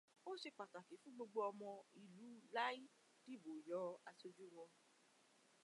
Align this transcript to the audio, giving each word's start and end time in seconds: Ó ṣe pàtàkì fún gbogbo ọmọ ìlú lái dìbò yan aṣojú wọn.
Ó 0.29 0.31
ṣe 0.41 0.49
pàtàkì 0.57 0.95
fún 1.01 1.13
gbogbo 1.15 1.39
ọmọ 1.49 1.69
ìlú 2.03 2.27
lái 2.55 2.77
dìbò 3.25 3.51
yan 3.67 3.89
aṣojú 4.09 4.45
wọn. 4.55 4.71